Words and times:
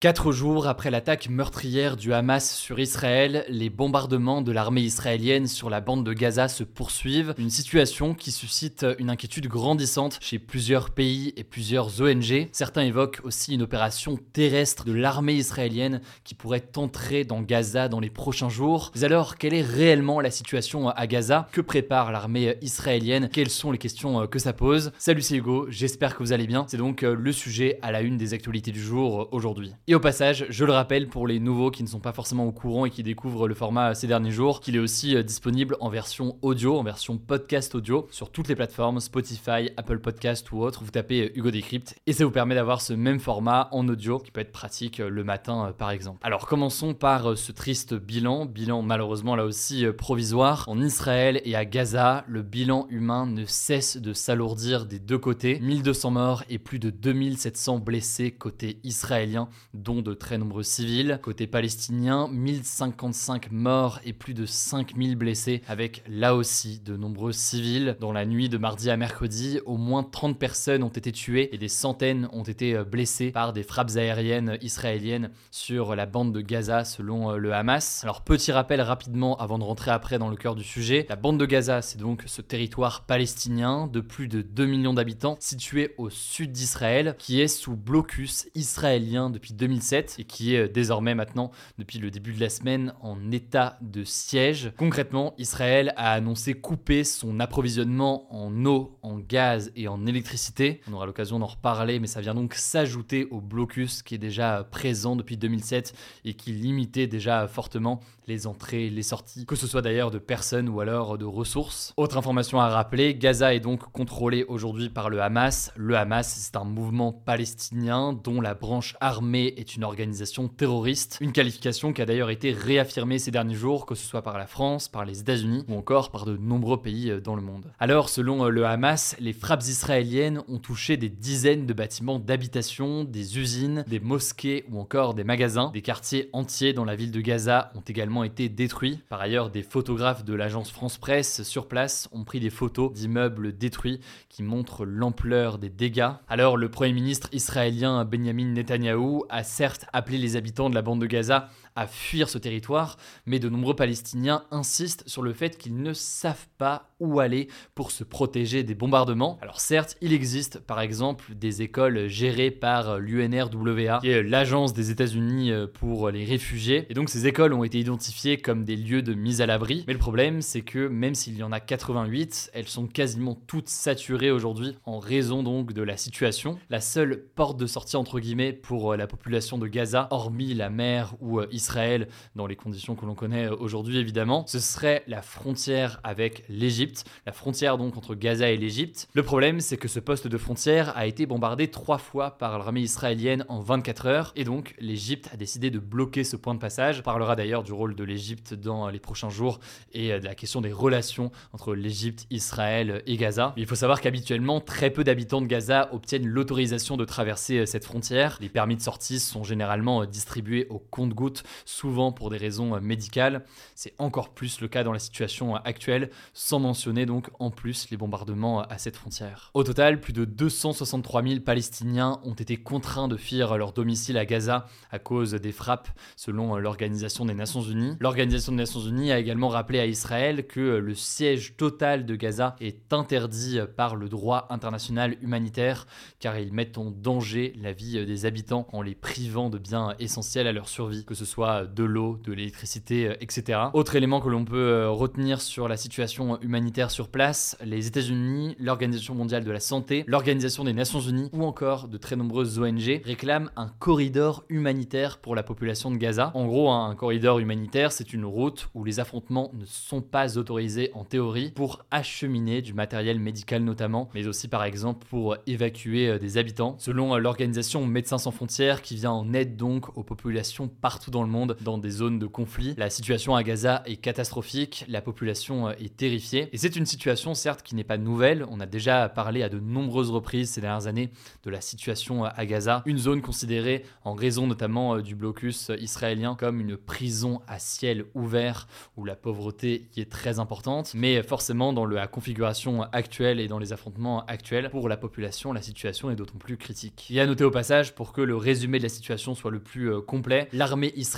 Quatre 0.00 0.30
jours 0.30 0.68
après 0.68 0.92
l'attaque 0.92 1.28
meurtrière 1.28 1.96
du 1.96 2.12
Hamas 2.12 2.54
sur 2.54 2.78
Israël, 2.78 3.44
les 3.48 3.68
bombardements 3.68 4.42
de 4.42 4.52
l'armée 4.52 4.82
israélienne 4.82 5.48
sur 5.48 5.70
la 5.70 5.80
bande 5.80 6.06
de 6.06 6.12
Gaza 6.12 6.46
se 6.46 6.62
poursuivent, 6.62 7.34
une 7.36 7.50
situation 7.50 8.14
qui 8.14 8.30
suscite 8.30 8.86
une 9.00 9.10
inquiétude 9.10 9.48
grandissante 9.48 10.18
chez 10.20 10.38
plusieurs 10.38 10.90
pays 10.90 11.32
et 11.36 11.42
plusieurs 11.42 12.00
ONG. 12.00 12.46
Certains 12.52 12.82
évoquent 12.82 13.18
aussi 13.24 13.54
une 13.54 13.62
opération 13.62 14.20
terrestre 14.32 14.84
de 14.84 14.92
l'armée 14.92 15.34
israélienne 15.34 16.00
qui 16.22 16.36
pourrait 16.36 16.70
entrer 16.76 17.24
dans 17.24 17.42
Gaza 17.42 17.88
dans 17.88 17.98
les 17.98 18.08
prochains 18.08 18.48
jours. 18.48 18.92
Mais 18.94 19.02
alors, 19.02 19.36
quelle 19.36 19.54
est 19.54 19.62
réellement 19.62 20.20
la 20.20 20.30
situation 20.30 20.90
à 20.90 21.06
Gaza? 21.08 21.48
Que 21.50 21.60
prépare 21.60 22.12
l'armée 22.12 22.56
israélienne? 22.62 23.30
Quelles 23.32 23.50
sont 23.50 23.72
les 23.72 23.78
questions 23.78 24.28
que 24.28 24.38
ça 24.38 24.52
pose? 24.52 24.92
Salut, 25.00 25.22
c'est 25.22 25.34
Hugo, 25.34 25.66
j'espère 25.70 26.14
que 26.16 26.22
vous 26.22 26.32
allez 26.32 26.46
bien. 26.46 26.66
C'est 26.68 26.76
donc 26.76 27.02
le 27.02 27.32
sujet 27.32 27.80
à 27.82 27.90
la 27.90 28.02
une 28.02 28.16
des 28.16 28.32
actualités 28.32 28.70
du 28.70 28.80
jour 28.80 29.28
aujourd'hui. 29.32 29.74
Et 29.90 29.94
au 29.94 30.00
passage, 30.00 30.44
je 30.50 30.66
le 30.66 30.72
rappelle 30.72 31.08
pour 31.08 31.26
les 31.26 31.40
nouveaux 31.40 31.70
qui 31.70 31.82
ne 31.82 31.88
sont 31.88 31.98
pas 31.98 32.12
forcément 32.12 32.44
au 32.44 32.52
courant 32.52 32.84
et 32.84 32.90
qui 32.90 33.02
découvrent 33.02 33.48
le 33.48 33.54
format 33.54 33.94
ces 33.94 34.06
derniers 34.06 34.30
jours, 34.30 34.60
qu'il 34.60 34.76
est 34.76 34.78
aussi 34.78 35.16
euh, 35.16 35.22
disponible 35.22 35.78
en 35.80 35.88
version 35.88 36.36
audio, 36.42 36.76
en 36.76 36.82
version 36.82 37.16
podcast 37.16 37.74
audio, 37.74 38.06
sur 38.10 38.30
toutes 38.30 38.48
les 38.48 38.54
plateformes, 38.54 39.00
Spotify, 39.00 39.70
Apple 39.78 40.00
Podcast 40.00 40.52
ou 40.52 40.60
autres. 40.60 40.84
Vous 40.84 40.90
tapez 40.90 41.22
euh, 41.22 41.38
Hugo 41.38 41.50
Decrypt 41.50 41.96
et 42.06 42.12
ça 42.12 42.26
vous 42.26 42.30
permet 42.30 42.54
d'avoir 42.54 42.82
ce 42.82 42.92
même 42.92 43.18
format 43.18 43.70
en 43.72 43.88
audio 43.88 44.18
qui 44.18 44.30
peut 44.30 44.42
être 44.42 44.52
pratique 44.52 45.00
euh, 45.00 45.08
le 45.08 45.24
matin 45.24 45.72
par 45.78 45.90
exemple. 45.90 46.18
Alors 46.22 46.46
commençons 46.46 46.92
par 46.92 47.38
ce 47.38 47.50
triste 47.52 47.94
bilan, 47.94 48.44
bilan 48.44 48.82
malheureusement 48.82 49.36
là 49.36 49.46
aussi 49.46 49.86
provisoire. 49.96 50.64
En 50.66 50.82
Israël 50.82 51.40
et 51.46 51.56
à 51.56 51.64
Gaza, 51.64 52.26
le 52.28 52.42
bilan 52.42 52.88
humain 52.90 53.24
ne 53.24 53.46
cesse 53.46 53.96
de 53.96 54.12
s'alourdir 54.12 54.84
des 54.84 54.98
deux 54.98 55.16
côtés. 55.16 55.58
1200 55.60 56.10
morts 56.10 56.44
et 56.50 56.58
plus 56.58 56.78
de 56.78 56.90
2700 56.90 57.78
blessés 57.78 58.32
côté 58.32 58.80
israélien 58.84 59.48
dont 59.82 60.02
de 60.02 60.14
très 60.14 60.38
nombreux 60.38 60.62
civils. 60.62 61.18
Côté 61.22 61.46
palestinien, 61.46 62.28
1055 62.28 63.50
morts 63.50 64.00
et 64.04 64.12
plus 64.12 64.34
de 64.34 64.46
5000 64.46 65.16
blessés, 65.16 65.62
avec 65.68 66.02
là 66.08 66.34
aussi 66.34 66.80
de 66.80 66.96
nombreux 66.96 67.32
civils. 67.32 67.96
Dans 68.00 68.12
la 68.12 68.26
nuit 68.26 68.48
de 68.48 68.58
mardi 68.58 68.90
à 68.90 68.96
mercredi, 68.96 69.60
au 69.66 69.76
moins 69.76 70.02
30 70.02 70.38
personnes 70.38 70.82
ont 70.82 70.88
été 70.88 71.12
tuées 71.12 71.54
et 71.54 71.58
des 71.58 71.68
centaines 71.68 72.28
ont 72.32 72.42
été 72.42 72.74
euh, 72.74 72.84
blessées 72.84 73.30
par 73.30 73.52
des 73.52 73.62
frappes 73.62 73.96
aériennes 73.96 74.58
israéliennes 74.62 75.30
sur 75.50 75.94
la 75.94 76.06
bande 76.06 76.32
de 76.32 76.40
Gaza 76.40 76.84
selon 76.84 77.30
euh, 77.30 77.36
le 77.36 77.52
Hamas. 77.54 78.02
Alors 78.04 78.22
petit 78.22 78.52
rappel 78.52 78.80
rapidement 78.80 79.36
avant 79.36 79.58
de 79.58 79.64
rentrer 79.64 79.90
après 79.90 80.18
dans 80.18 80.28
le 80.28 80.36
cœur 80.36 80.54
du 80.54 80.64
sujet, 80.64 81.06
la 81.08 81.16
bande 81.16 81.38
de 81.38 81.46
Gaza 81.46 81.82
c'est 81.82 81.98
donc 81.98 82.24
ce 82.26 82.42
territoire 82.42 83.06
palestinien 83.06 83.86
de 83.86 84.00
plus 84.00 84.28
de 84.28 84.42
2 84.42 84.66
millions 84.66 84.94
d'habitants 84.94 85.36
situé 85.40 85.94
au 85.98 86.10
sud 86.10 86.52
d'Israël 86.52 87.16
qui 87.18 87.40
est 87.40 87.48
sous 87.48 87.76
blocus 87.76 88.48
israélien 88.54 89.30
depuis 89.30 89.54
2000 89.54 89.67
2007 89.68 90.16
et 90.18 90.24
qui 90.24 90.54
est 90.54 90.64
euh, 90.64 90.68
désormais 90.68 91.14
maintenant, 91.14 91.50
depuis 91.78 91.98
le 91.98 92.10
début 92.10 92.32
de 92.32 92.40
la 92.40 92.48
semaine, 92.48 92.94
en 93.02 93.30
état 93.30 93.78
de 93.82 94.02
siège. 94.04 94.72
Concrètement, 94.78 95.34
Israël 95.38 95.92
a 95.96 96.12
annoncé 96.12 96.54
couper 96.54 97.04
son 97.04 97.38
approvisionnement 97.40 98.32
en 98.34 98.64
eau, 98.64 98.98
en 99.02 99.18
gaz 99.18 99.70
et 99.76 99.88
en 99.88 100.06
électricité. 100.06 100.80
On 100.88 100.94
aura 100.94 101.06
l'occasion 101.06 101.38
d'en 101.38 101.46
reparler, 101.46 102.00
mais 102.00 102.06
ça 102.06 102.20
vient 102.20 102.34
donc 102.34 102.54
s'ajouter 102.54 103.26
au 103.30 103.40
blocus 103.40 104.02
qui 104.02 104.14
est 104.14 104.18
déjà 104.18 104.66
présent 104.70 105.16
depuis 105.16 105.36
2007 105.36 105.92
et 106.24 106.34
qui 106.34 106.52
limitait 106.52 107.06
déjà 107.06 107.46
fortement 107.46 108.00
les 108.28 108.46
entrées, 108.46 108.90
les 108.90 109.02
sorties, 109.02 109.46
que 109.46 109.56
ce 109.56 109.66
soit 109.66 109.80
d'ailleurs 109.80 110.10
de 110.10 110.18
personnes 110.18 110.68
ou 110.68 110.80
alors 110.80 111.16
de 111.16 111.24
ressources. 111.24 111.94
Autre 111.96 112.18
information 112.18 112.60
à 112.60 112.68
rappeler, 112.68 113.14
Gaza 113.14 113.54
est 113.54 113.60
donc 113.60 113.90
contrôlé 113.90 114.44
aujourd'hui 114.48 114.90
par 114.90 115.08
le 115.08 115.22
Hamas. 115.22 115.72
Le 115.76 115.96
Hamas, 115.96 116.28
c'est 116.28 116.56
un 116.56 116.64
mouvement 116.64 117.12
palestinien 117.12 118.12
dont 118.12 118.40
la 118.40 118.54
branche 118.54 118.96
armée 119.00 119.54
est 119.58 119.76
une 119.76 119.84
organisation 119.84 120.48
terroriste, 120.48 121.18
une 121.20 121.32
qualification 121.32 121.92
qui 121.92 122.00
a 122.00 122.06
d'ailleurs 122.06 122.30
été 122.30 122.52
réaffirmée 122.52 123.18
ces 123.18 123.30
derniers 123.30 123.54
jours, 123.54 123.86
que 123.86 123.94
ce 123.94 124.06
soit 124.06 124.22
par 124.22 124.38
la 124.38 124.46
France, 124.46 124.88
par 124.88 125.04
les 125.04 125.20
États-Unis 125.20 125.64
ou 125.68 125.76
encore 125.76 126.10
par 126.10 126.24
de 126.24 126.36
nombreux 126.36 126.80
pays 126.80 127.10
euh, 127.10 127.20
dans 127.20 127.36
le 127.36 127.42
monde. 127.42 127.66
Alors, 127.78 128.08
selon 128.08 128.44
euh, 128.44 128.48
le 128.50 128.64
Hamas, 128.66 129.16
les 129.18 129.32
frappes 129.32 129.62
israéliennes 129.62 130.42
ont 130.48 130.58
touché 130.58 130.96
des 130.96 131.08
dizaines 131.08 131.66
de 131.66 131.72
bâtiments 131.72 132.18
d'habitation, 132.18 133.04
des 133.04 133.38
usines, 133.38 133.84
des 133.88 134.00
mosquées 134.00 134.64
ou 134.70 134.78
encore 134.78 135.14
des 135.14 135.24
magasins. 135.24 135.70
Des 135.72 135.82
quartiers 135.82 136.30
entiers 136.32 136.72
dans 136.72 136.84
la 136.84 136.96
ville 136.96 137.10
de 137.10 137.20
Gaza 137.20 137.72
ont 137.74 137.80
également 137.80 138.24
été 138.24 138.48
détruits. 138.48 139.00
Par 139.08 139.20
ailleurs, 139.20 139.50
des 139.50 139.62
photographes 139.62 140.24
de 140.24 140.34
l'agence 140.34 140.70
France 140.70 140.98
Presse 140.98 141.42
sur 141.42 141.66
place 141.66 142.08
ont 142.12 142.24
pris 142.24 142.40
des 142.40 142.50
photos 142.50 142.92
d'immeubles 142.92 143.56
détruits 143.56 144.00
qui 144.28 144.42
montrent 144.42 144.84
l'ampleur 144.84 145.58
des 145.58 145.70
dégâts. 145.70 146.10
Alors, 146.28 146.56
le 146.56 146.70
Premier 146.70 146.92
ministre 146.92 147.28
israélien 147.32 148.04
Benjamin 148.04 148.52
Netanyahou 148.52 149.24
a 149.28 149.42
certes 149.48 149.86
appelé 149.92 150.18
les 150.18 150.36
habitants 150.36 150.70
de 150.70 150.74
la 150.74 150.82
bande 150.82 151.00
de 151.00 151.06
Gaza 151.06 151.48
à 151.78 151.86
fuir 151.86 152.28
ce 152.28 152.38
territoire, 152.38 152.96
mais 153.24 153.38
de 153.38 153.48
nombreux 153.48 153.76
Palestiniens 153.76 154.42
insistent 154.50 155.04
sur 155.06 155.22
le 155.22 155.32
fait 155.32 155.56
qu'ils 155.56 155.80
ne 155.80 155.92
savent 155.92 156.48
pas 156.58 156.90
où 156.98 157.20
aller 157.20 157.46
pour 157.76 157.92
se 157.92 158.02
protéger 158.02 158.64
des 158.64 158.74
bombardements. 158.74 159.38
Alors 159.40 159.60
certes, 159.60 159.96
il 160.00 160.12
existe 160.12 160.58
par 160.58 160.80
exemple 160.80 161.34
des 161.36 161.62
écoles 161.62 162.08
gérées 162.08 162.50
par 162.50 162.98
l'UNRWA, 162.98 164.00
qui 164.00 164.22
l'agence 164.24 164.72
des 164.72 164.90
États-Unis 164.90 165.52
euh, 165.52 165.68
pour 165.68 166.10
les 166.10 166.24
réfugiés, 166.24 166.84
et 166.90 166.94
donc 166.94 167.08
ces 167.10 167.28
écoles 167.28 167.52
ont 167.52 167.62
été 167.62 167.78
identifiées 167.78 168.38
comme 168.38 168.64
des 168.64 168.74
lieux 168.74 169.02
de 169.02 169.14
mise 169.14 169.40
à 169.40 169.46
l'abri. 169.46 169.84
Mais 169.86 169.92
le 169.92 170.00
problème, 170.00 170.42
c'est 170.42 170.62
que 170.62 170.88
même 170.88 171.14
s'il 171.14 171.36
y 171.36 171.44
en 171.44 171.52
a 171.52 171.60
88, 171.60 172.50
elles 172.54 172.66
sont 172.66 172.88
quasiment 172.88 173.38
toutes 173.46 173.68
saturées 173.68 174.32
aujourd'hui 174.32 174.76
en 174.84 174.98
raison 174.98 175.44
donc 175.44 175.72
de 175.72 175.82
la 175.82 175.96
situation. 175.96 176.58
La 176.70 176.80
seule 176.80 177.22
porte 177.36 177.56
de 177.56 177.66
sortie 177.66 177.96
entre 177.96 178.18
guillemets 178.18 178.52
pour 178.52 178.94
euh, 178.94 178.96
la 178.96 179.06
population 179.06 179.58
de 179.58 179.68
Gaza, 179.68 180.08
hormis 180.10 180.54
la 180.54 180.70
mer 180.70 181.14
ou 181.20 181.40
Israël, 181.52 181.67
Israël 181.68 182.08
dans 182.34 182.46
les 182.46 182.56
conditions 182.56 182.94
que 182.94 183.04
l'on 183.04 183.14
connaît 183.14 183.48
aujourd'hui 183.48 183.98
évidemment, 183.98 184.44
ce 184.46 184.58
serait 184.58 185.04
la 185.06 185.20
frontière 185.20 186.00
avec 186.02 186.44
l'Égypte, 186.48 187.04
la 187.26 187.32
frontière 187.32 187.76
donc 187.76 187.98
entre 187.98 188.14
Gaza 188.14 188.48
et 188.48 188.56
l'Égypte. 188.56 189.06
Le 189.12 189.22
problème 189.22 189.60
c'est 189.60 189.76
que 189.76 189.86
ce 189.86 190.00
poste 190.00 190.26
de 190.26 190.38
frontière 190.38 190.96
a 190.96 191.06
été 191.06 191.26
bombardé 191.26 191.68
trois 191.68 191.98
fois 191.98 192.38
par 192.38 192.58
l'armée 192.58 192.80
israélienne 192.80 193.44
en 193.48 193.60
24 193.60 194.06
heures 194.06 194.32
et 194.34 194.44
donc 194.44 194.74
l'Égypte 194.78 195.28
a 195.30 195.36
décidé 195.36 195.70
de 195.70 195.78
bloquer 195.78 196.24
ce 196.24 196.36
point 196.36 196.54
de 196.54 196.58
passage. 196.58 197.00
On 197.00 197.02
parlera 197.02 197.36
d'ailleurs 197.36 197.62
du 197.62 197.72
rôle 197.72 197.94
de 197.94 198.04
l'Égypte 198.04 198.54
dans 198.54 198.88
les 198.88 198.98
prochains 198.98 199.28
jours 199.28 199.60
et 199.92 200.18
de 200.18 200.24
la 200.24 200.34
question 200.34 200.62
des 200.62 200.72
relations 200.72 201.30
entre 201.52 201.74
l'Égypte, 201.74 202.26
Israël 202.30 203.02
et 203.04 203.18
Gaza. 203.18 203.52
Il 203.58 203.66
faut 203.66 203.74
savoir 203.74 204.00
qu'habituellement 204.00 204.62
très 204.62 204.88
peu 204.88 205.04
d'habitants 205.04 205.42
de 205.42 205.46
Gaza 205.46 205.90
obtiennent 205.92 206.26
l'autorisation 206.26 206.96
de 206.96 207.04
traverser 207.04 207.66
cette 207.66 207.84
frontière. 207.84 208.38
Les 208.40 208.48
permis 208.48 208.76
de 208.76 208.80
sortie 208.80 209.20
sont 209.20 209.44
généralement 209.44 210.06
distribués 210.06 210.66
au 210.70 210.78
compte-gouttes 210.78 211.42
souvent 211.64 212.12
pour 212.12 212.30
des 212.30 212.36
raisons 212.36 212.74
euh, 212.74 212.80
médicales. 212.80 213.44
C'est 213.74 213.94
encore 213.98 214.30
plus 214.30 214.60
le 214.60 214.68
cas 214.68 214.84
dans 214.84 214.92
la 214.92 214.98
situation 214.98 215.56
euh, 215.56 215.58
actuelle, 215.64 216.10
sans 216.32 216.58
mentionner 216.58 217.06
donc 217.06 217.30
en 217.38 217.50
plus 217.50 217.90
les 217.90 217.96
bombardements 217.96 218.60
euh, 218.60 218.64
à 218.68 218.78
cette 218.78 218.96
frontière. 218.96 219.50
Au 219.54 219.64
total, 219.64 220.00
plus 220.00 220.12
de 220.12 220.24
263 220.24 221.22
000 221.22 221.40
Palestiniens 221.40 222.20
ont 222.24 222.34
été 222.34 222.56
contraints 222.56 223.08
de 223.08 223.16
fuir 223.16 223.56
leur 223.56 223.72
domicile 223.72 224.18
à 224.18 224.24
Gaza 224.24 224.66
à 224.90 224.98
cause 224.98 225.32
des 225.32 225.52
frappes, 225.52 225.88
selon 226.16 226.56
l'Organisation 226.56 227.24
des 227.24 227.34
Nations 227.34 227.62
Unies. 227.62 227.96
L'Organisation 228.00 228.52
des 228.52 228.58
Nations 228.58 228.80
Unies 228.80 229.12
a 229.12 229.18
également 229.18 229.48
rappelé 229.48 229.78
à 229.78 229.86
Israël 229.86 230.46
que 230.46 230.60
le 230.60 230.94
siège 230.94 231.56
total 231.56 232.06
de 232.06 232.16
Gaza 232.16 232.56
est 232.60 232.92
interdit 232.92 233.58
par 233.76 233.96
le 233.96 234.08
droit 234.08 234.46
international 234.50 235.16
humanitaire, 235.22 235.86
car 236.18 236.38
ils 236.38 236.52
mettent 236.52 236.78
en 236.78 236.90
danger 236.90 237.52
la 237.60 237.72
vie 237.72 238.04
des 238.04 238.26
habitants 238.26 238.66
en 238.72 238.82
les 238.82 238.94
privant 238.94 239.50
de 239.50 239.58
biens 239.58 239.94
essentiels 239.98 240.46
à 240.46 240.52
leur 240.52 240.68
survie, 240.68 241.04
que 241.04 241.14
ce 241.14 241.24
soit 241.24 241.37
soit 241.38 241.66
de 241.66 241.84
l'eau, 241.84 242.18
de 242.24 242.32
l'électricité, 242.32 243.12
etc. 243.20 243.60
Autre 243.72 243.94
élément 243.94 244.20
que 244.20 244.28
l'on 244.28 244.44
peut 244.44 244.88
retenir 244.88 245.40
sur 245.40 245.68
la 245.68 245.76
situation 245.76 246.40
humanitaire 246.40 246.90
sur 246.90 247.10
place, 247.10 247.56
les 247.64 247.86
États-Unis, 247.86 248.56
l'Organisation 248.58 249.14
mondiale 249.14 249.44
de 249.44 249.52
la 249.52 249.60
santé, 249.60 250.02
l'Organisation 250.08 250.64
des 250.64 250.72
Nations 250.72 250.98
unies 251.00 251.30
ou 251.32 251.44
encore 251.44 251.86
de 251.86 251.96
très 251.96 252.16
nombreuses 252.16 252.58
ONG 252.58 253.02
réclament 253.04 253.52
un 253.54 253.68
corridor 253.68 254.42
humanitaire 254.48 255.18
pour 255.18 255.36
la 255.36 255.44
population 255.44 255.92
de 255.92 255.96
Gaza. 255.96 256.32
En 256.34 256.44
gros, 256.44 256.72
un 256.72 256.96
corridor 256.96 257.38
humanitaire, 257.38 257.92
c'est 257.92 258.12
une 258.12 258.24
route 258.24 258.68
où 258.74 258.82
les 258.82 258.98
affrontements 258.98 259.52
ne 259.54 259.64
sont 259.64 260.02
pas 260.02 260.38
autorisés 260.38 260.90
en 260.92 261.04
théorie 261.04 261.52
pour 261.54 261.84
acheminer 261.92 262.62
du 262.62 262.74
matériel 262.74 263.20
médical 263.20 263.62
notamment, 263.62 264.10
mais 264.12 264.26
aussi 264.26 264.48
par 264.48 264.64
exemple 264.64 265.06
pour 265.08 265.36
évacuer 265.46 266.08
euh, 266.08 266.18
des 266.18 266.36
habitants. 266.36 266.74
Selon 266.80 267.14
euh, 267.14 267.18
l'organisation 267.18 267.86
Médecins 267.86 268.18
sans 268.18 268.32
frontières 268.32 268.82
qui 268.82 268.96
vient 268.96 269.12
en 269.12 269.32
aide 269.34 269.56
donc 269.56 269.96
aux 269.96 270.02
populations 270.02 270.66
partout 270.66 271.12
dans 271.12 271.22
le 271.22 271.27
monde 271.28 271.56
dans 271.60 271.78
des 271.78 271.90
zones 271.90 272.18
de 272.18 272.26
conflit, 272.26 272.74
la 272.76 272.90
situation 272.90 273.34
à 273.34 273.42
Gaza 273.42 273.82
est 273.86 273.96
catastrophique, 273.96 274.84
la 274.88 275.00
population 275.00 275.68
euh, 275.68 275.72
est 275.78 275.96
terrifiée. 275.96 276.48
Et 276.52 276.58
c'est 276.58 276.76
une 276.76 276.86
situation 276.86 277.34
certes 277.34 277.62
qui 277.62 277.74
n'est 277.74 277.84
pas 277.84 277.98
nouvelle, 277.98 278.44
on 278.50 278.60
a 278.60 278.66
déjà 278.66 279.08
parlé 279.08 279.42
à 279.42 279.48
de 279.48 279.58
nombreuses 279.58 280.10
reprises 280.10 280.50
ces 280.50 280.60
dernières 280.60 280.86
années 280.86 281.10
de 281.44 281.50
la 281.50 281.60
situation 281.60 282.24
à 282.24 282.46
Gaza, 282.46 282.82
une 282.86 282.98
zone 282.98 283.22
considérée 283.22 283.84
en 284.04 284.14
raison 284.14 284.46
notamment 284.46 284.98
du 284.98 285.14
blocus 285.14 285.70
israélien 285.78 286.34
comme 286.34 286.60
une 286.60 286.76
prison 286.76 287.40
à 287.46 287.58
ciel 287.58 288.04
ouvert 288.14 288.66
où 288.96 289.04
la 289.04 289.16
pauvreté 289.16 289.88
y 289.96 290.00
est 290.00 290.10
très 290.10 290.38
importante, 290.38 290.92
mais 290.94 291.22
forcément 291.22 291.72
dans 291.72 291.86
la 291.86 292.06
configuration 292.06 292.82
actuelle 292.92 293.40
et 293.40 293.48
dans 293.48 293.58
les 293.58 293.72
affrontements 293.72 294.24
actuels, 294.26 294.70
pour 294.70 294.88
la 294.88 294.96
population, 294.96 295.52
la 295.52 295.62
situation 295.62 296.10
est 296.10 296.16
d'autant 296.16 296.38
plus 296.38 296.56
critique. 296.56 297.06
Il 297.10 297.16
y 297.16 297.20
a 297.20 297.26
noté 297.26 297.44
au 297.44 297.50
passage, 297.50 297.94
pour 297.94 298.12
que 298.12 298.20
le 298.20 298.36
résumé 298.36 298.78
de 298.78 298.82
la 298.82 298.88
situation 298.88 299.34
soit 299.34 299.50
le 299.50 299.60
plus 299.60 299.90
euh, 299.90 300.00
complet, 300.00 300.48
l'armée 300.52 300.92
israélienne 300.96 301.17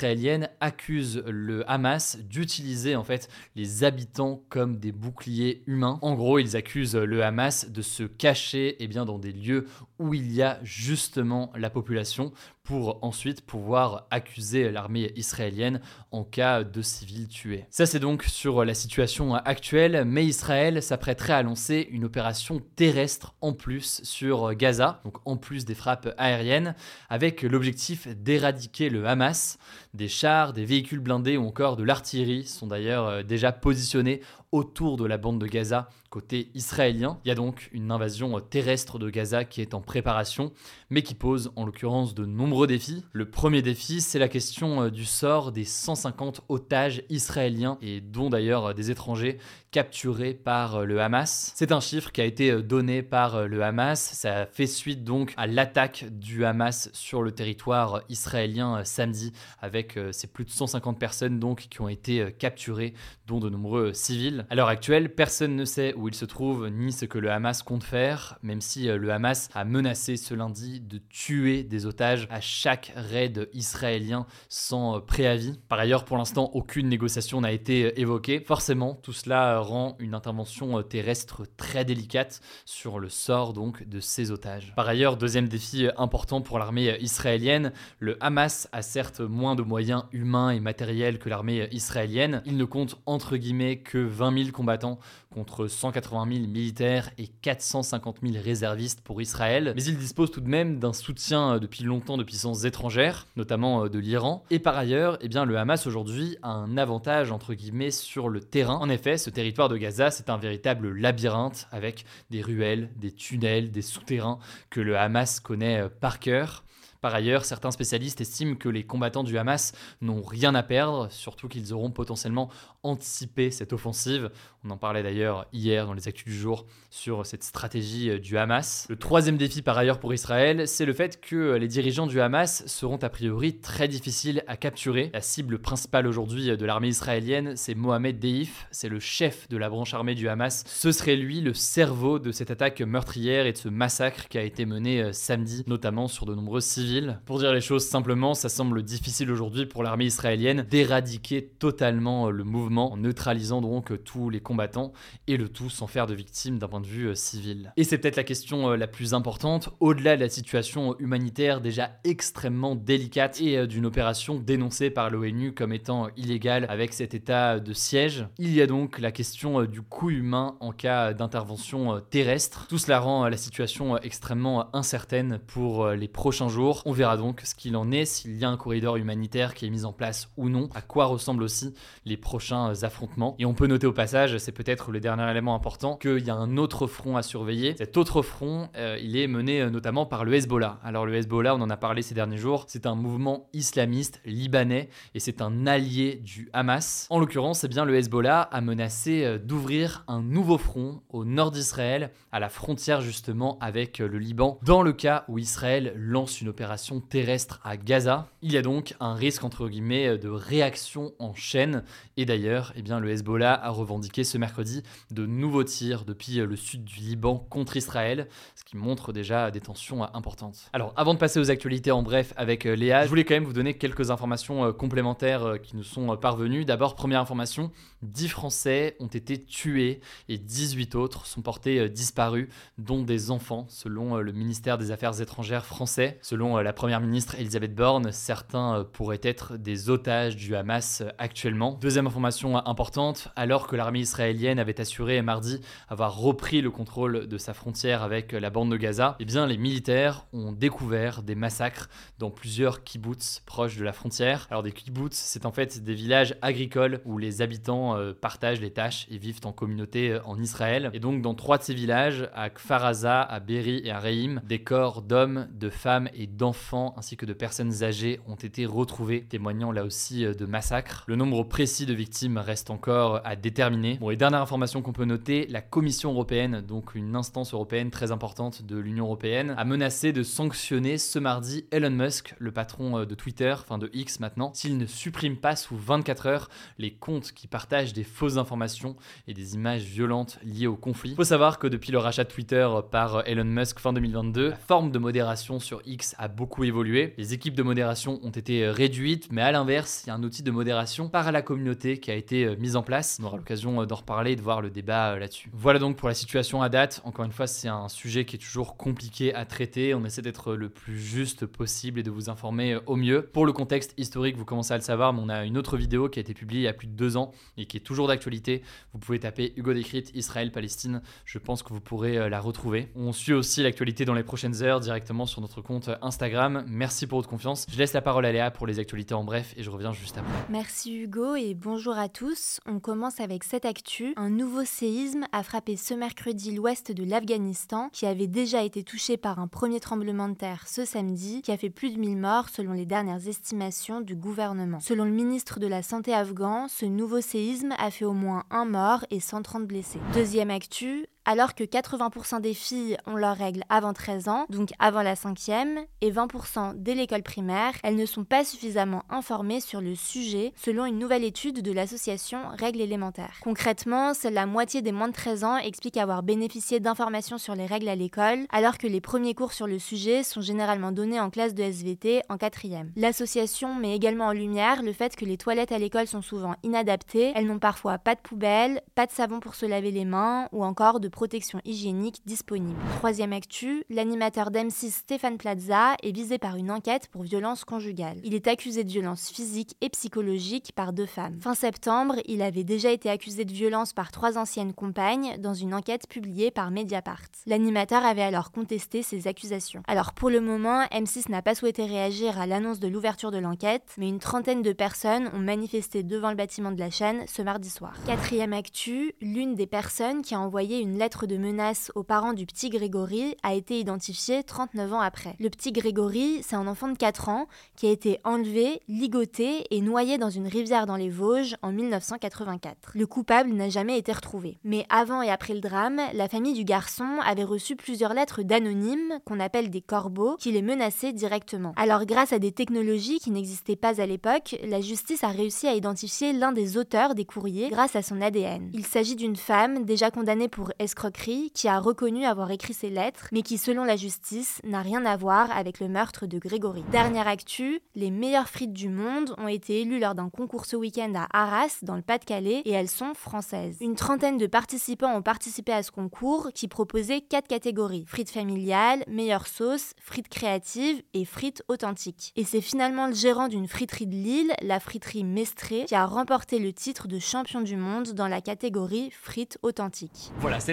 accuse 0.61 1.23
le 1.27 1.69
Hamas 1.71 2.19
d'utiliser 2.19 2.97
en 2.97 3.05
fait 3.05 3.29
les 3.57 3.85
habitants 3.85 4.43
comme 4.49 4.79
des 4.79 4.93
boucliers 4.93 5.63
humains. 5.67 5.99
En 6.03 6.15
gros, 6.15 6.39
ils 6.39 6.57
accusent 6.57 6.97
le 6.97 7.25
Hamas 7.25 7.71
de 7.71 7.83
se 7.83 8.05
cacher 8.05 8.77
eh 8.81 8.87
bien, 8.87 9.05
dans 9.05 9.19
des 9.19 9.33
lieux 9.33 9.67
où 10.01 10.15
il 10.15 10.33
y 10.33 10.43
a 10.43 10.59
justement 10.63 11.53
la 11.55 11.71
population 11.71 12.33
pour 12.65 12.99
ensuite 13.03 13.43
pouvoir 13.43 14.07
accuser 14.11 14.71
l'armée 14.71 15.13
israélienne 15.17 15.81
en 16.11 16.25
cas 16.25 16.63
de 16.65 16.83
civils 16.83 17.29
tués. 17.29 17.67
Ça 17.71 17.85
c'est 17.85 17.99
donc 17.99 18.25
sur 18.25 18.65
la 18.65 18.75
situation 18.75 19.35
actuelle, 19.35 20.05
mais 20.07 20.25
Israël 20.25 20.83
s'apprêterait 20.83 21.33
à 21.33 21.43
lancer 21.43 21.89
une 21.91 22.05
opération 22.05 22.61
terrestre 22.77 23.35
en 23.41 23.53
plus 23.53 24.01
sur 24.05 24.55
Gaza, 24.55 25.01
donc 25.05 25.17
en 25.27 25.37
plus 25.37 25.65
des 25.65 25.75
frappes 25.75 26.15
aériennes, 26.17 26.75
avec 27.09 27.43
l'objectif 27.43 28.09
d'éradiquer 28.09 28.89
le 28.89 29.07
Hamas. 29.07 29.59
Des 29.93 30.09
chars, 30.09 30.53
des 30.53 30.65
véhicules 30.65 31.01
blindés 31.01 31.37
ou 31.37 31.47
encore 31.47 31.77
de 31.77 31.83
l'artillerie 31.83 32.47
sont 32.47 32.69
d'ailleurs 32.69 33.07
euh, 33.07 33.23
déjà 33.23 33.53
positionnés 33.53 34.21
autour 34.53 34.97
de 34.97 35.05
la 35.05 35.19
bande 35.19 35.41
de 35.41 35.47
Gaza 35.47 35.89
côté 36.11 36.51
israélien. 36.55 37.19
Il 37.25 37.29
y 37.29 37.31
a 37.31 37.37
donc 37.37 37.71
une 37.73 37.93
invasion 37.93 38.39
terrestre 38.41 38.99
de 38.99 39.09
Gaza 39.09 39.45
qui 39.45 39.63
est 39.63 39.75
en 39.75 39.81
préparation, 39.81 40.53
mais 40.91 41.03
qui 41.03 41.15
pose 41.15 41.53
en 41.55 41.65
l'occurrence 41.65 42.15
de 42.15 42.27
nombreux 42.27 42.67
défis. 42.67 43.05
Le 43.13 43.31
premier 43.31 43.63
défi, 43.63 44.01
c'est 44.01 44.19
la 44.19 44.29
question 44.29 44.83
euh, 44.83 44.91
du 44.91 45.05
sort 45.05 45.53
des 45.53 45.65
150 45.65 46.43
otages 46.49 47.05
israéliens, 47.09 47.79
et 47.81 48.01
dont 48.01 48.29
d'ailleurs 48.29 48.67
euh, 48.67 48.75
des 48.75 48.91
étrangers, 48.91 49.39
capturés 49.71 50.35
par 50.35 50.77
euh, 50.77 50.85
le 50.85 51.01
Hamas. 51.01 51.53
C'est 51.55 51.71
un 51.71 51.81
chiffre 51.81 52.11
qui 52.11 52.21
a 52.21 52.25
été 52.25 52.61
donné 52.61 53.05
par 53.05 53.47
le 53.47 53.63
Hamas. 53.63 54.01
Ça 54.01 54.47
fait 54.47 54.67
suite 54.67 55.05
donc 55.05 55.33
à 55.37 55.47
l'attaque 55.47 56.07
du 56.11 56.45
Hamas 56.45 56.91
sur 56.93 57.23
le 57.23 57.31
territoire 57.31 58.03
israélien 58.09 58.85
samedi, 58.85 59.33
avec 59.61 59.97
ces 60.11 60.27
plus 60.27 60.45
de 60.45 60.51
150 60.51 60.99
personnes 60.99 61.39
donc 61.39 61.69
qui 61.71 61.81
ont 61.81 61.89
été 61.89 62.33
capturées, 62.37 62.95
dont 63.29 63.39
de 63.39 63.49
nombreux 63.49 63.93
civils. 63.93 64.40
À 64.49 64.55
l'heure 64.55 64.69
actuelle, 64.69 65.15
personne 65.15 65.57
ne 65.57 65.65
sait 65.65 65.95
où 65.95 66.09
il 66.09 66.15
se 66.15 66.25
trouve 66.25 66.69
ni 66.69 66.93
ce 66.93 67.05
que 67.05 67.19
le 67.19 67.31
Hamas 67.31 67.63
compte 67.63 67.85
faire, 67.85 68.39
même 68.43 68.61
si 68.61 68.87
le 68.87 69.13
Hamas 69.13 69.49
a 69.55 69.65
menacé 69.65 70.17
ce 70.17 70.35
lundi 70.35 70.81
de 70.81 70.99
tuer 71.09 71.63
des 71.63 71.87
otages 71.87 72.27
à 72.31 72.41
chaque 72.41 72.93
raid 72.97 73.49
israélien 73.53 74.27
sans 74.49 74.97
euh, 74.97 75.01
préavis. 75.01 75.59
Par 75.69 75.79
ailleurs, 75.79 76.05
pour 76.05 76.17
l'instant, 76.17 76.51
aucune 76.55 76.89
négociation 76.89 77.41
n'a 77.41 77.53
été 77.53 77.85
euh, 77.85 78.01
évoquée. 78.01 78.41
Forcément, 78.41 78.95
tout 78.95 79.13
cela 79.13 79.57
euh, 79.57 79.61
rend 79.61 79.97
une 79.99 80.15
intervention 80.15 80.83
terrestre 80.83 81.43
très 81.57 81.85
délicate 81.85 82.41
sur 82.65 82.99
le 82.99 83.09
sort 83.09 83.53
donc 83.53 83.89
de 83.89 84.01
ces 84.01 84.31
otages. 84.31 84.73
Par 84.77 84.89
ailleurs, 84.89 85.17
deuxième 85.17 85.49
défi 85.49 85.89
important 85.97 86.41
pour 86.41 86.59
l'armée 86.59 86.97
israélienne, 87.01 87.73
le 87.99 88.17
Hamas 88.21 88.69
a 88.73 88.83
certes 88.83 89.21
moins 89.21 89.55
de 89.55 89.63
moyens 89.63 90.05
humains 90.13 90.51
et 90.51 90.61
matériels 90.61 91.19
que 91.19 91.29
l'armée 91.29 91.69
israélienne. 91.73 92.43
Il 92.47 92.57
ne 92.57 92.65
compte 92.65 93.01
entre 93.07 93.37
guillemets 93.37 93.79
que 93.79 93.99
20 93.99 94.30
000 94.37 94.51
combattants 94.51 94.99
contre 95.33 95.67
180 95.67 96.27
000 96.33 96.47
militaires 96.47 97.11
et 97.19 97.29
450 97.29 98.19
000 98.23 98.43
réservistes 98.43 99.01
pour 99.01 99.23
Israël. 99.23 99.73
Mais 99.77 99.85
il 99.85 99.97
dispose 99.97 100.31
tout 100.31 100.41
de 100.41 100.49
même 100.49 100.79
d'un 100.79 100.93
soutien 100.93 101.59
depuis 101.59 101.85
longtemps 101.85 102.17
de 102.17 102.25
puissances 102.25 102.65
étrangères, 102.65 103.27
notamment 103.37 103.85
euh, 103.85 103.89
de 103.89 103.99
l'Iran. 103.99 104.45
Et 104.51 104.59
par 104.59 104.77
ailleurs, 104.77 105.19
eh 105.21 105.29
bien, 105.29 105.45
le 105.45 105.59
Hamas 105.59 105.87
aujourd'hui 105.87 106.37
a 106.43 106.51
un 106.51 106.77
avantage 106.77 107.33
entre 107.33 107.55
guillemets 107.55 107.91
sur 107.91 108.29
le 108.29 108.41
terrain. 108.41 108.77
En 108.77 108.89
effet, 108.89 109.19
ce 109.19 109.31
territoire 109.31 109.69
de 109.69 109.77
Gaza, 109.77 110.11
c'est 110.11 110.31
un 110.31 110.37
véritable 110.37 110.93
labyrinthe 110.93 111.69
avec 111.71 112.05
des 112.31 112.43
ruelles, 112.43 112.91
des 112.97 113.13
tunnels, 113.13 113.71
des 113.71 113.83
souterrains 113.83 114.39
que 114.71 114.81
le 114.81 114.97
Hamas 114.97 115.41
connaît 115.41 115.83
euh, 115.83 115.89
par 115.89 116.19
cœur. 116.19 116.65
Par 117.01 117.15
ailleurs, 117.15 117.47
certains 117.47 117.71
spécialistes 117.71 118.21
estiment 118.21 118.57
que 118.57 118.69
les 118.69 118.85
combattants 118.85 119.25
du 119.25 119.39
Hamas 119.39 119.73
n'ont 120.03 120.23
rien 120.23 120.55
à 120.55 120.63
perdre, 120.63 121.11
surtout 121.11 121.49
qu'ils 121.49 121.73
auront 121.73 121.91
potentiellement 121.91 122.51
anticipé 122.83 123.51
cette 123.51 123.73
offensive. 123.73 124.31
On 124.65 124.71
en 124.71 124.77
parlait 124.77 125.03
d'ailleurs 125.03 125.47
hier 125.55 125.87
dans 125.87 125.95
les 125.95 126.09
actus 126.09 126.27
du 126.27 126.39
jour 126.39 126.67
sur 126.91 127.25
cette 127.25 127.43
stratégie 127.43 128.11
euh, 128.11 128.19
du 128.19 128.37
Hamas. 128.37 128.87
Le 128.91 128.97
troisième 128.97 129.39
défi 129.39 129.63
par 129.63 129.79
ailleurs 129.79 129.99
pour 129.99 130.13
Israël, 130.13 130.69
c'est 130.69 130.85
le 130.85 130.93
fait 130.93 131.23
que 131.23 131.55
les 131.55 131.69
dirigeants 131.69 132.07
du 132.07 132.21
Hamas 132.21 132.67
seront 132.67 132.99
a 132.99 133.09
priori 133.09 133.57
très 133.57 133.89
difficiles 133.89 134.45
à 134.47 134.59
capturer. 134.59 135.11
La 135.15 135.23
cible 135.23 135.59
principale 135.59 136.07
aujourd'hui 136.07 136.55
de 136.55 136.67
l'armée 136.67 136.89
israélienne, 136.89 137.57
c'est 137.57 137.75
Mohamed 137.75 138.19
Deif, 138.19 138.67
c'est 138.71 138.91
le 138.91 139.01
chef 139.01 139.49
de 139.49 139.57
la 139.57 139.71
branche 139.71 139.95
armée 139.95 140.15
du 140.15 140.29
Hamas. 140.29 140.65
Ce 140.67 140.93
serait 140.93 141.17
lui 141.17 141.41
le 141.41 141.55
cerveau 141.55 142.19
de 142.19 142.31
cette 142.31 142.51
attaque 142.51 142.83
meurtrière 142.83 143.47
et 143.47 143.53
de 143.53 143.59
ce 143.59 143.71
massacre 143.71 144.29
qui 144.29 144.37
a 144.37 144.43
été 144.43 144.67
mené 144.67 145.01
euh, 145.01 145.13
samedi, 145.15 145.65
notamment 145.67 146.07
sur 146.07 146.27
de 146.27 146.35
nombreux 146.35 146.61
civils 146.61 146.90
pour 147.25 147.39
dire 147.39 147.53
les 147.53 147.61
choses 147.61 147.87
simplement, 147.87 148.35
ça 148.35 148.49
semble 148.49 148.83
difficile 148.83 149.31
aujourd'hui 149.31 149.67
pour 149.67 149.83
l'armée 149.83 150.07
israélienne 150.07 150.67
d'éradiquer 150.69 151.47
totalement 151.59 152.29
euh, 152.29 152.31
le 152.31 152.45
mouvement 152.45 152.93
en 152.93 152.97
neutralisant 152.97 153.61
donc 153.61 153.93
euh, 153.93 153.99
tous 153.99 154.31
les 154.31 154.41
combattants 154.41 154.93
et 155.27 155.37
le 155.37 155.49
tout 155.49 155.71
sans 155.71 155.87
faire 155.87 156.07
de 156.07 156.15
victimes 156.15 156.59
d'un 156.59 156.69
point 156.69 156.81
de 156.81 156.87
vue 156.87 157.09
euh, 157.09 157.15
civil. 157.15 157.73
Et 157.77 157.85
c'est 157.85 157.99
peut-être 157.99 158.17
la 158.17 158.25
question 158.25 158.71
la 158.71 158.87
plus 158.87 159.15
importante, 159.15 159.71
au-delà 159.81 160.17
de 160.17 160.21
la 160.23 160.29
situation 160.29 160.99
humanitaire 160.99 161.61
déjà 161.61 161.91
extrêmement 162.05 162.75
délicate 162.75 163.41
et 163.41 163.67
d'une 163.67 163.87
opération 163.87 164.39
dénoncée 164.39 164.91
par 164.91 165.11
l'ONU 165.11 165.53
comme 165.53 165.73
étant 165.73 166.09
illégale 166.17 166.67
avec 166.69 166.93
cet 166.93 167.15
état 167.15 167.61
de 167.61 167.73
siège, 167.73 168.27
il 168.39 168.53
y 168.53 168.63
a 168.63 168.67
donc 168.67 168.99
la 168.99 169.13
question 169.13 169.65
du 169.65 169.83
coût 169.83 170.11
humain 170.11 170.57
en 170.61 170.73
cas 170.73 171.13
d'intervention 171.13 172.01
terrestre. 172.11 172.67
Tout 172.69 172.79
cela 172.79 173.01
rend 173.01 173.29
la 173.29 173.37
situation 173.37 173.99
extrêmement 173.99 174.75
incertaine 174.75 175.39
pour 175.47 175.89
les 175.89 176.09
prochains 176.09 176.49
jours. 176.49 176.80
On 176.87 176.93
verra 176.93 177.17
donc 177.17 177.43
ce 177.45 177.55
qu'il 177.55 177.77
en 177.77 177.91
est, 177.91 178.05
s'il 178.05 178.37
y 178.37 178.45
a 178.45 178.49
un 178.49 178.57
corridor 178.57 178.97
humanitaire 178.97 179.55
qui 179.55 179.67
est 179.67 179.71
mis 179.71 179.85
en 179.85 179.93
place 179.93 180.31
ou 180.37 180.49
non, 180.49 180.69
à 180.75 180.81
quoi 180.81 181.07
ressemblent 181.07 181.43
aussi 181.43 181.75
les 182.05 182.17
prochains 182.17 182.73
affrontements. 182.83 183.37
Et 183.39 183.45
on 183.45 183.55
peut 183.55 183.67
noter 183.67 183.87
au 183.87 183.93
passage, 183.93 184.39
c'est 184.39 184.53
peut-être 184.53 184.91
le 184.91 185.01
dernier 185.01 185.31
élément 185.31 185.55
important, 185.55 185.97
qu'il 185.97 186.25
y 186.25 186.31
a 186.31 186.35
un 186.35 186.57
autre 186.57 186.87
front 186.87 187.17
à 187.17 187.23
surveiller. 187.23 187.75
Cet 187.77 187.97
autre 187.97 188.23
front, 188.23 188.69
euh, 188.77 188.99
il 189.01 189.17
est 189.17 189.27
mené 189.27 189.61
euh, 189.61 189.71
notamment 189.71 190.07
par 190.07 190.25
le 190.25 190.35
Hezbollah. 190.35 190.79
Alors 190.83 191.07
le 191.07 191.15
Hezbollah, 191.15 191.55
on 191.55 191.61
en 191.61 191.71
a 191.71 191.77
parlé 191.77 192.03
ces 192.03 192.15
derniers 192.15 192.37
jours, 192.37 192.65
c'est 192.69 192.87
un 192.87 192.95
mouvement 192.95 193.49
islamiste 193.53 194.21
libanais 194.25 194.89
et 195.15 195.21
c'est 195.21 195.43
un 195.43 195.67
allié 195.67 196.17
du 196.17 196.49
Hamas. 196.53 197.07
En 197.11 197.19
l'occurrence, 197.19 197.65
eh 197.65 197.69
bien 197.69 197.85
le 197.85 197.97
Hezbollah 197.97 198.41
a 198.41 198.61
menacé 198.61 199.25
euh, 199.25 199.39
d'ouvrir 199.39 200.05
un 200.09 200.23
nouveau 200.23 200.59
front 200.59 201.03
au 201.11 201.25
nord 201.25 201.51
d'Israël, 201.51 202.11
à 202.33 202.41
la 202.41 202.49
frontière 202.49 203.01
justement 203.01 203.59
avec 203.61 203.99
le 203.99 204.19
Liban, 204.19 204.59
dans 204.63 204.83
le 204.83 204.93
cas 204.93 205.25
où 205.29 205.39
Israël 205.39 205.93
lance 205.97 206.41
une 206.41 206.49
opération 206.49 206.70
terrestre 207.09 207.61
à 207.65 207.77
Gaza. 207.77 208.29
Il 208.43 208.53
y 208.53 208.57
a 208.57 208.63
donc 208.63 208.95
un 209.01 209.15
risque 209.15 209.45
entre 209.45 209.69
guillemets 209.69 210.19
de 210.19 210.29
réaction 210.29 211.13
en 211.19 211.35
chaîne. 211.35 211.85
Et 212.17 212.25
d'ailleurs, 212.25 212.73
eh 212.77 212.83
bien, 212.83 213.01
le 213.01 213.11
Hezbollah 213.11 213.55
a 213.55 213.71
revendiqué 213.71 214.25
ce 214.25 214.39
mercredi 214.39 214.83
de 215.11 215.27
nouveaux 215.27 215.65
tirs 215.65 216.05
depuis 216.05 216.37
le 216.37 216.57
sud 216.57 216.85
du 216.85 217.01
Liban 217.01 217.37
contre 217.51 217.77
Israël, 217.77 218.29
ce 218.55 218.65
qui 218.65 218.77
montre 218.77 219.13
déjà 219.13 219.51
des 219.51 219.61
tensions 219.61 220.03
importantes. 220.15 220.71
Alors, 220.73 220.93
avant 220.97 221.15
de 221.15 221.19
passer 221.19 221.41
aux 221.41 221.51
actualités 221.51 221.91
en 221.91 222.03
bref 222.03 222.33
avec 222.37 222.67
euh, 222.67 222.75
Léa, 222.75 223.05
je 223.05 223.09
voulais 223.09 223.25
quand 223.25 223.35
même 223.35 223.45
vous 223.45 223.53
donner 223.53 223.75
quelques 223.75 224.11
informations 224.11 224.65
euh, 224.65 224.73
complémentaires 224.73 225.45
euh, 225.45 225.57
qui 225.59 225.77
nous 225.77 225.83
sont 225.83 226.17
parvenues. 226.17 226.65
D'abord, 226.65 226.95
première 226.95 227.21
information, 227.21 227.71
10 228.03 228.29
Français 228.29 228.97
ont 229.01 229.07
été 229.07 229.41
tués 229.41 230.01
et 230.29 230.39
18 230.39 230.95
autres 230.95 231.27
sont 231.27 231.43
portés 231.43 231.89
disparus, 231.89 232.49
dont 232.79 233.03
des 233.03 233.31
enfants, 233.31 233.67
selon 233.69 234.17
le 234.17 234.33
ministère 234.33 234.79
des 234.79 234.91
Affaires 234.91 235.21
étrangères 235.21 235.67
français. 235.67 236.19
Selon 236.23 236.60
selon 236.61 236.67
la 236.67 236.73
première 236.75 237.01
ministre 237.01 237.37
Elisabeth 237.37 237.75
Borne, 237.75 238.13
certains 238.13 238.87
pourraient 238.93 239.21
être 239.23 239.57
des 239.57 239.89
otages 239.89 240.37
du 240.37 240.55
Hamas 240.55 241.03
actuellement. 241.17 241.79
Deuxième 241.81 242.07
information 242.07 242.59
importante, 242.67 243.29
alors 243.35 243.67
que 243.67 243.77
l'armée 243.77 244.01
israélienne 244.01 244.59
avait 244.59 244.79
assuré 244.79 245.23
mardi 245.23 245.61
avoir 245.89 246.19
repris 246.19 246.61
le 246.61 246.71
contrôle 246.71 247.27
de 247.27 247.39
sa 247.39 247.55
frontière 247.55 248.03
avec 248.03 248.33
la 248.33 248.51
bande 248.51 248.71
de 248.71 248.77
Gaza, 248.77 249.17
eh 249.21 249.25
bien 249.25 249.47
les 249.47 249.57
militaires 249.57 250.27
ont 250.35 250.53
découvert 250.53 251.23
des 251.23 251.35
massacres 251.35 251.89
dans 252.19 252.31
plusieurs 252.31 252.85
kibbutz 252.85 253.41
proches 253.47 253.79
de 253.79 253.85
la 253.85 253.93
frontière. 253.93 254.47
Alors 254.51 254.63
des 254.63 254.73
kibbutz, 254.73 255.17
c'est 255.17 255.47
en 255.47 255.53
fait 255.53 255.83
des 255.83 255.95
villages 255.95 256.37
agricoles 256.43 257.01
où 257.07 257.17
les 257.17 257.41
habitants 257.41 257.97
euh, 257.97 258.13
partagent 258.13 258.61
les 258.61 258.71
tâches 258.71 259.07
et 259.11 259.17
vivent 259.17 259.41
en 259.45 259.53
communauté 259.53 260.13
euh, 260.13 260.21
en 260.25 260.39
Israël. 260.39 260.91
Et 260.93 261.01
donc 261.01 261.23
dans 261.23 261.35
trois 261.35 261.57
de 261.57 261.63
ces 261.63 261.75
villages, 261.75 262.29
à 262.35 262.51
Kfar 262.51 262.85
Aza, 262.85 263.23
à 263.23 263.41
Beri 263.41 263.81
et 263.83 263.91
à 263.91 263.99
Reim, 263.99 264.43
des 264.47 264.63
corps 264.63 265.01
d'hommes, 265.01 265.49
de 265.53 265.71
femmes 265.71 266.09
et 266.13 266.27
d'enfants 266.27 266.50
ainsi 266.97 267.17
que 267.17 267.27
de 267.27 267.33
personnes 267.33 267.83
âgées 267.83 268.21
ont 268.27 268.35
été 268.35 268.67
retrouvés, 268.67 269.23
témoignant 269.23 269.73
là 269.73 269.85
aussi 269.85 270.25
euh, 270.25 270.35
de 270.35 270.47
massacres. 270.47 271.05
Le 271.07 271.17
nombre 271.17 271.43
précis 271.45 271.87
de 271.87 271.95
victimes 271.95 272.39
reste 272.39 272.71
encore 272.71 273.21
à 273.25 273.37
déterminer. 273.37 273.99
Bon, 274.01 274.11
et 274.11 274.17
dernière 274.17 274.41
information 274.41 274.83
qu'on 274.83 274.93
peut 274.93 275.05
noter, 275.05 275.47
la 275.49 275.61
Commission 275.61 276.13
européenne, 276.13 276.61
donc 276.61 276.95
une 276.95 277.17
instance 277.17 277.55
européenne 277.55 277.91
très 277.91 278.13
importante 278.13 278.63
de 278.63 278.77
l'Union 278.77 279.07
européenne, 279.07 279.55
a 279.57 279.65
menacé 279.65 280.13
de 280.13 280.23
sanctionner 280.23 280.99
ce 280.99 281.19
mardi 281.19 281.65
Elon 281.71 281.91
Musk, 281.91 282.35
le 282.39 282.53
patron 282.53 282.99
euh, 282.99 283.05
de 283.07 283.15
Twitter, 283.15 283.53
enfin 283.53 283.79
de 283.79 283.91
X 283.93 284.21
maintenant, 284.21 284.53
s'il 284.55 284.79
ne 284.79 284.87
supprime 284.87 285.37
pas 285.37 285.57
sous 285.57 285.77
24 285.77 286.27
heures 286.27 286.49
les 286.79 286.93
comptes 286.93 287.33
qui 287.33 287.47
partagent 287.47 287.93
des 287.93 288.05
fausses 288.05 288.37
informations 288.37 288.97
et 289.27 289.35
des 289.35 289.55
images 289.55 289.83
violentes 289.83 290.39
liées 290.45 290.67
au 290.67 290.77
conflit. 290.77 291.15
Faut 291.15 291.25
savoir 291.25 291.59
que 291.59 291.67
depuis 291.67 291.93
le 291.93 291.99
rachat 291.99 292.25
de 292.25 292.31
Twitter 292.31 292.69
par 292.91 293.27
Elon 293.27 293.45
Musk 293.45 293.79
fin 293.79 293.93
2022, 293.93 294.51
la 294.51 294.57
forme 294.57 294.91
de 294.91 294.99
modération 294.99 295.61
sur 295.61 295.83
X 295.87 296.15
a 296.19 296.29
beaucoup 296.41 296.65
évolué. 296.65 297.13
Les 297.19 297.35
équipes 297.35 297.55
de 297.55 297.63
modération 297.63 298.19
ont 298.23 298.31
été 298.31 298.67
réduites, 298.67 299.29
mais 299.31 299.43
à 299.43 299.53
l'inverse, 299.53 300.05
il 300.05 300.09
y 300.09 300.11
a 300.11 300.15
un 300.15 300.23
outil 300.23 300.43
de 300.43 300.51
modération 300.51 301.11
par 301.11 301.31
la 301.33 301.43
communauté 301.43 301.99
qui 301.99 302.11
a 302.11 302.15
été 302.15 302.47
euh, 302.47 302.57
mis 302.59 302.77
en 302.77 302.83
place. 302.83 303.19
On 303.21 303.27
aura 303.27 303.37
l'occasion 303.37 303.83
euh, 303.83 303.85
d'en 303.85 303.97
reparler 303.97 304.33
et 304.33 304.37
de 304.37 304.41
voir 304.41 304.63
le 304.63 304.71
débat 304.71 305.19
là-dessus. 305.19 305.51
Voilà 305.53 305.79
donc 305.79 305.99
pour 305.99 306.09
la 306.09 306.15
situation 306.15 306.63
à 306.63 306.71
date. 306.71 307.03
Encore 307.05 307.27
une 307.27 307.31
fois, 307.31 307.47
c'est 307.47 307.69
un 307.69 307.91
sujet 307.91 308.25
qui 308.25 308.37
est 308.37 308.39
toujours 308.39 308.79
compliqué 308.79 309.35
à 309.35 309.45
traiter. 309.45 309.93
On 309.93 310.03
essaie 310.07 310.23
d'être 310.23 310.55
le 310.55 310.71
plus 310.71 310.99
juste 310.99 311.45
possible 311.45 312.01
et 312.01 312.03
de 312.03 312.11
vous 312.11 312.31
informer 312.31 312.79
au 312.87 312.97
mieux. 312.97 313.21
Pour 313.21 313.45
le 313.45 313.53
contexte 313.53 313.93
historique, 313.99 314.39
vous 314.39 314.47
commencez 314.47 314.73
à 314.73 314.79
le 314.79 314.83
savoir, 314.83 315.13
mais 315.13 315.21
on 315.23 315.29
a 315.29 315.45
une 315.45 315.59
autre 315.59 315.77
vidéo 315.77 316.09
qui 316.09 316.21
a 316.21 316.23
été 316.23 316.33
publiée 316.33 316.63
il 316.63 316.65
y 316.65 316.69
a 316.69 316.73
plus 316.73 316.89
de 316.89 316.97
deux 316.97 317.19
ans 317.19 317.33
et 317.59 317.67
qui 317.67 317.77
est 317.77 317.81
toujours 317.81 318.09
d'actualité. 318.09 318.63
Vous 318.95 318.99
pouvez 318.99 319.19
taper 319.19 319.53
Hugo 319.57 319.75
Décrypte, 319.75 320.11
Israël-Palestine. 320.15 321.03
Je 321.27 321.39
pense 321.39 321.63
que 321.63 321.75
vous 321.75 321.83
pourrez 321.83 322.17
euh, 322.17 322.31
la 322.31 322.41
retrouver. 322.41 322.89
On 322.97 323.13
suit 323.13 323.35
aussi 323.35 323.63
l'actualité 323.63 324.07
dans 324.07 324.15
les 324.15 324.25
prochaines 324.25 324.63
heures 324.63 324.81
directement 324.81 325.27
sur 325.27 325.43
notre 325.43 325.61
compte 325.61 325.91
Instagram. 326.01 326.30
Merci 326.67 327.07
pour 327.07 327.19
votre 327.19 327.29
confiance. 327.29 327.67
Je 327.69 327.79
laisse 327.79 327.93
la 327.93 328.03
parole 328.03 328.25
à 328.25 328.33
Léa 328.33 328.51
pour 328.51 328.67
les 328.67 328.79
actualités 328.79 329.15
en 329.15 329.25
bref 329.25 329.55
et 329.57 329.63
je 329.63 329.71
reviens 329.71 329.93
juste 329.93 330.19
après. 330.19 330.31
Merci 330.49 330.97
Hugo 330.97 331.35
et 331.35 331.55
bonjour 331.55 331.99
à 331.99 332.09
tous. 332.09 332.61
On 332.67 332.81
commence 332.81 333.21
avec 333.21 333.45
cette 333.45 333.65
actu. 333.65 334.13
Un 334.17 334.31
nouveau 334.31 334.65
séisme 334.65 335.27
a 335.33 335.43
frappé 335.43 335.77
ce 335.77 335.95
mercredi 335.95 336.55
l'ouest 336.55 336.93
de 336.93 337.05
l'Afghanistan 337.05 337.89
qui 337.93 338.07
avait 338.07 338.27
déjà 338.27 338.63
été 338.63 338.83
touché 338.83 339.17
par 339.17 339.39
un 339.39 339.49
premier 339.49 339.81
tremblement 339.81 340.29
de 340.29 340.35
terre 340.35 340.67
ce 340.67 340.85
samedi 340.85 341.43
qui 341.43 341.53
a 341.53 341.57
fait 341.57 341.71
plus 341.71 341.93
de 341.93 341.99
1000 341.99 342.17
morts 342.17 342.49
selon 342.49 342.73
les 342.73 342.87
dernières 342.87 343.27
estimations 343.27 344.01
du 344.01 344.17
gouvernement. 344.17 344.81
Selon 344.81 345.05
le 345.05 345.11
ministre 345.11 345.61
de 345.61 345.67
la 345.67 345.83
Santé 345.83 346.15
afghan, 346.15 346.67
ce 346.69 346.87
nouveau 346.87 347.21
séisme 347.21 347.75
a 347.79 347.91
fait 347.91 348.05
au 348.05 348.13
moins 348.13 348.45
un 348.51 348.65
mort 348.65 349.05
et 349.11 349.21
130 349.21 349.67
blessés. 349.67 350.01
Deuxième 350.15 350.51
actu, 350.51 351.07
alors 351.25 351.55
que 351.55 351.65
80% 351.65 352.41
des 352.41 352.55
filles 352.55 352.97
ont 353.07 353.17
leurs 353.17 353.37
règles 353.37 353.63
avant 353.69 353.93
13 353.93 354.29
ans, 354.29 354.47
donc 354.49 354.71
avant 354.79 355.03
la 355.03 355.17
cinquième, 355.17 355.81
et 356.01 356.11
20% 356.11 356.73
dès 356.77 356.95
l'école 356.95 357.23
primaire, 357.23 357.75
elles 357.83 357.97
ne 357.97 358.07
sont 358.07 358.25
pas 358.25 358.45
suffisamment 358.45 359.03
informées 359.11 359.61
sur 359.61 359.81
le 359.81 359.95
sujet, 359.95 360.53
selon 360.57 360.87
une 360.87 360.99
nouvelle 360.99 361.25
étude 361.25 361.63
de 361.63 361.73
l'association 361.73 362.41
Règles 362.59 362.81
élémentaires. 362.81 363.39
Concrètement, 363.43 364.15
seule 364.15 364.31
la 364.31 364.47
moitié 364.47 364.81
des 364.81 364.93
moins 364.93 365.09
de 365.09 365.13
13 365.13 365.45
ans 365.45 365.57
explique 365.57 365.97
avoir 365.97 366.23
bénéficié 366.23 366.81
d'informations 366.81 367.39
sur 367.39 367.55
les 367.55 367.67
règles 367.67 367.89
à 367.89 367.97
l'école, 367.97 368.47
alors 368.51 368.79
que 368.79 368.87
les 368.87 369.01
premiers 369.01 369.35
cours 369.35 369.53
sur 369.53 369.67
le 369.67 369.79
sujet 369.79 370.23
sont 370.23 370.41
généralement 370.41 370.93
donnés 370.93 371.21
en 371.21 371.31
classe 371.31 371.55
de 371.55 371.63
SVT 371.63 372.23
en 372.29 372.37
quatrième. 372.37 372.93
L'association 372.97 373.75
met 373.75 373.95
également 373.95 374.27
en 374.27 374.33
lumière 374.33 374.83
le 374.83 374.93
fait 374.93 375.17
que 375.17 375.25
les 375.25 375.37
toilettes 375.37 375.73
à 375.73 375.79
l'école 375.79 376.07
sont 376.07 376.23
souvent 376.23 376.55
inadaptées, 376.63 377.33
elles 377.35 377.47
n'ont 377.47 377.59
parfois 377.59 377.99
pas 377.99 378.15
de 378.15 378.21
poubelle, 378.21 378.81
pas 378.95 379.07
de 379.07 379.13
savon 379.13 379.41
pour 379.41 379.55
se 379.55 379.67
laver 379.67 379.91
les 379.91 380.05
mains, 380.05 380.49
ou 380.53 380.65
encore 380.65 381.01
de 381.01 381.09
protection 381.11 381.61
hygiénique 381.65 382.23
disponible. 382.25 382.81
Troisième 382.97 383.33
actu, 383.33 383.85
l'animateur 383.91 384.51
d'M6 384.51 384.91
Stéphane 384.91 385.39
Plaza 385.39 385.95
est 386.03 386.13
visé 386.13 386.39
par 386.39 386.57
une 386.57 386.71
enquête 386.71 387.09
pour 387.09 387.23
violence 387.23 387.65
conjugale. 387.65 388.19
Il 388.25 388.35
est 388.35 388.49
accusé 388.49 388.85
de 388.85 388.91
violence 388.91 389.29
physique 389.29 389.77
et 389.81 389.89
psychologique 389.91 390.73
par 390.75 390.93
deux 390.93 391.07
femmes. 391.07 391.39
Fin 391.41 391.55
septembre, 391.55 392.17
il 392.27 392.43
avait 392.43 392.65
déjà 392.65 392.91
été 392.91 393.11
accusé 393.11 393.45
de 393.45 393.53
violence 393.53 393.93
par 393.93 394.11
trois 394.11 394.39
anciennes 394.39 394.73
compagnes 394.73 395.37
dans 395.39 395.55
une 395.55 395.75
enquête 395.75 396.09
publiée 396.09 396.51
par 396.51 396.71
Mediapart. 396.71 397.29
L'animateur 397.47 398.05
avait 398.05 398.23
alors 398.23 398.53
contesté 398.53 399.03
ces 399.03 399.27
accusations. 399.27 399.83
Alors 399.87 400.13
pour 400.13 400.31
le 400.31 400.41
moment, 400.41 400.85
M6 400.87 401.31
n'a 401.31 401.43
pas 401.43 401.55
souhaité 401.55 401.85
réagir 401.85 402.39
à 402.39 402.47
l'annonce 402.47 402.81
de 402.81 402.89
l'ouverture 402.89 403.31
de 403.31 403.39
l'enquête, 403.39 403.95
mais 403.99 404.09
une 404.09 404.19
trentaine 404.19 404.63
de 404.63 404.73
personnes 404.73 405.31
ont 405.35 405.39
manifesté 405.39 406.03
devant 406.03 406.31
le 406.31 406.37
bâtiment 406.37 406.73
de 406.73 406.79
la 406.79 406.91
chaîne 406.91 407.25
ce 407.27 407.43
mardi 407.43 407.71
soir. 407.71 407.95
Quatrième 408.07 408.53
actu, 408.53 409.15
l'une 409.21 409.55
des 409.55 409.67
personnes 409.67 410.23
qui 410.23 410.35
a 410.35 410.41
envoyé 410.41 410.81
une 410.81 411.00
lettre 411.01 411.25
de 411.27 411.39
menace 411.39 411.91
aux 411.95 412.03
parents 412.03 412.35
du 412.35 412.45
petit 412.45 412.69
Grégory 412.69 413.35
a 413.43 413.55
été 413.55 413.81
identifiée 413.81 414.45
39 414.45 414.93
ans 414.93 415.01
après. 415.01 415.35
Le 415.41 415.49
petit 415.49 415.73
Grégory, 415.73 416.43
c'est 416.43 416.57
un 416.57 416.67
enfant 416.67 416.89
de 416.89 416.99
4 416.99 417.31
ans 417.31 417.47
qui 417.75 417.87
a 417.87 417.91
été 417.91 418.21
enlevé, 418.23 418.83
ligoté 418.87 419.65
et 419.71 419.81
noyé 419.81 420.19
dans 420.19 420.29
une 420.29 420.47
rivière 420.47 420.85
dans 420.85 420.97
les 420.97 421.09
Vosges 421.09 421.57
en 421.63 421.73
1984. 421.73 422.91
Le 422.95 423.07
coupable 423.07 423.51
n'a 423.55 423.71
jamais 423.71 423.97
été 423.97 424.13
retrouvé. 424.13 424.59
Mais 424.63 424.85
avant 424.91 425.23
et 425.23 425.31
après 425.31 425.55
le 425.55 425.61
drame, 425.61 426.03
la 426.13 426.29
famille 426.29 426.53
du 426.53 426.65
garçon 426.65 427.09
avait 427.25 427.45
reçu 427.45 427.77
plusieurs 427.77 428.13
lettres 428.13 428.43
d'anonymes, 428.43 429.21
qu'on 429.25 429.41
appelle 429.41 429.71
des 429.71 429.81
corbeaux, 429.81 430.37
qui 430.37 430.53
les 430.53 430.61
menaçaient 430.61 431.15
directement. 431.15 431.73
Alors 431.77 432.05
grâce 432.05 432.35
à 432.35 432.39
des 432.39 432.53
technologies 432.53 433.21
qui 433.21 433.31
n'existaient 433.31 433.75
pas 433.75 434.03
à 434.03 434.07
l'époque, 434.07 434.55
la 434.69 434.83
justice 434.83 435.25
a 435.25 435.29
réussi 435.29 435.67
à 435.67 435.73
identifier 435.73 436.35
l'un 436.35 436.53
des 436.53 436.77
auteurs 436.77 437.15
des 437.15 437.25
courriers 437.25 437.71
grâce 437.71 437.97
à 437.97 438.03
son 438.03 438.21
ADN. 438.21 438.69
Il 438.75 438.85
s'agit 438.85 439.17
d'une 439.17 439.37
femme 439.37 439.87
déjà 439.87 440.11
condamnée 440.11 440.49
pour 440.49 440.73
escroquerie 440.91 441.53
qui 441.55 441.69
a 441.69 441.79
reconnu 441.79 442.25
avoir 442.25 442.51
écrit 442.51 442.75
ces 442.75 442.91
lettres, 442.91 443.29
mais 443.31 443.43
qui 443.43 443.59
selon 443.59 443.85
la 443.85 443.95
justice 443.95 444.61
n'a 444.65 444.83
rien 444.83 445.07
à 445.07 445.17
voir 445.17 445.57
avec 445.57 445.79
le 445.79 445.87
meurtre 445.87 446.27
de 446.27 446.37
Grégory. 446.39 446.83
Dernière 446.91 447.29
actu, 447.29 447.81
les 447.95 448.11
meilleures 448.11 448.49
frites 448.49 448.73
du 448.73 448.89
monde 448.89 449.33
ont 449.39 449.47
été 449.47 449.83
élues 449.83 450.01
lors 450.01 450.17
d'un 450.17 450.31
concours 450.31 450.65
ce 450.65 450.75
week-end 450.75 451.13
à 451.15 451.29
Arras, 451.33 451.79
dans 451.83 451.95
le 451.95 452.03
Pas-de-Calais, 452.03 452.63
et 452.65 452.73
elles 452.73 452.89
sont 452.89 453.15
françaises. 453.15 453.77
Une 453.81 453.95
trentaine 453.95 454.37
de 454.37 454.49
participants 454.49 455.15
ont 455.15 455.23
participé 455.23 455.71
à 455.71 455.85
ce 455.85 455.93
concours 455.93 456.49
qui 456.53 456.67
proposait 456.67 457.21
quatre 457.21 457.47
catégories 457.47 458.05
frites 458.09 458.31
familiales, 458.31 459.05
meilleure 459.07 459.47
sauce, 459.47 459.93
frites 460.01 460.29
créatives 460.29 461.03
et 461.15 461.25
frites 461.25 461.63
authentiques. 461.69 462.33
Et 462.35 462.43
c'est 462.43 462.61
finalement 462.61 463.07
le 463.07 463.15
gérant 463.15 463.47
d'une 463.47 463.69
friterie 463.69 464.09
de 464.09 464.15
Lille, 464.15 464.53
la 464.61 464.81
friterie 464.81 465.23
Mestré, 465.23 465.85
qui 465.85 465.95
a 465.95 466.05
remporté 466.05 466.59
le 466.59 466.73
titre 466.73 467.07
de 467.07 467.21
champion 467.21 467.61
du 467.61 467.77
monde 467.77 468.09
dans 468.13 468.27
la 468.27 468.41
catégorie 468.41 469.13
frites 469.13 469.59
authentiques. 469.63 470.33
Voilà, 470.39 470.59
c'est 470.59 470.73